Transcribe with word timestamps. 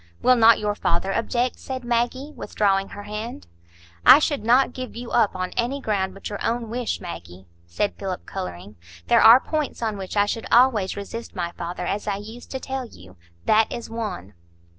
"Will 0.23 0.35
not 0.35 0.57
your 0.57 0.73
father 0.73 1.13
object?" 1.13 1.59
said 1.59 1.83
Maggie, 1.85 2.31
withdrawing 2.35 2.89
her 2.89 3.03
hand. 3.03 3.45
"I 4.03 4.17
should 4.17 4.43
not 4.43 4.73
give 4.73 4.95
you 4.95 5.11
up 5.11 5.35
on 5.35 5.51
any 5.51 5.79
ground 5.79 6.15
but 6.15 6.27
your 6.27 6.43
own 6.43 6.71
wish, 6.71 6.99
Maggie," 6.99 7.45
said 7.67 7.93
Philip, 7.99 8.25
colouring. 8.25 8.77
"There 9.09 9.21
are 9.21 9.39
points 9.39 9.79
on 9.83 9.99
which 9.99 10.17
I 10.17 10.25
should 10.25 10.47
always 10.51 10.97
resist 10.97 11.35
my 11.35 11.51
father, 11.51 11.85
as 11.85 12.07
I 12.07 12.15
used 12.17 12.49
to 12.49 12.59
tell 12.59 12.87
you. 12.87 13.15
That 13.45 13.71
is 13.71 13.91
one." 13.91 14.33